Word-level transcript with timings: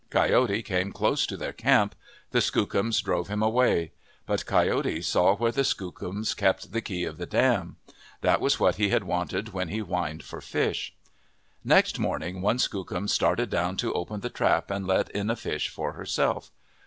Coyote 0.09 0.63
came 0.63 0.91
close 0.91 1.27
to 1.27 1.37
their 1.37 1.53
camp. 1.53 1.93
The 2.31 2.41
Skookums 2.41 3.03
drove 3.03 3.27
him 3.27 3.43
away. 3.43 3.91
But 4.25 4.47
Coyote 4.47 5.03
saw 5.03 5.35
where 5.35 5.51
the 5.51 5.63
Skookums 5.63 6.35
kept 6.35 6.71
the 6.71 6.81
key 6.81 7.03
of 7.05 7.17
the 7.19 7.27
dam. 7.27 7.75
That 8.21 8.41
was 8.41 8.59
what 8.59 8.77
he 8.77 8.89
had 8.89 9.03
wanted 9.03 9.49
when 9.53 9.67
he 9.67 9.77
whined 9.77 10.23
for 10.23 10.41
fish. 10.41 10.95
Next 11.63 11.99
morning, 11.99 12.41
one 12.41 12.57
Skookum 12.57 13.07
started 13.09 13.51
down 13.51 13.77
to 13.77 13.93
open 13.93 14.21
the 14.21 14.31
trap 14.31 14.71
and 14.71 14.87
let 14.87 15.11
in 15.11 15.29
a 15.29 15.35
fish 15.35 15.69
for 15.69 15.91
herself. 15.93 16.49